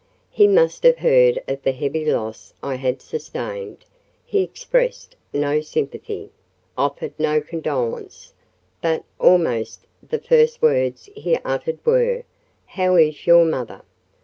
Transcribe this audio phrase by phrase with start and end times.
[0.31, 3.85] He must have heard of the heavy loss I had sustained:
[4.25, 6.31] he expressed no sympathy,
[6.75, 8.33] offered no condolence:
[8.81, 13.83] but almost the first words he uttered were,—"How is your mother?"